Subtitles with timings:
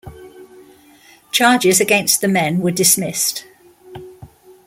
[1.31, 3.45] Charges against the men were dismissed.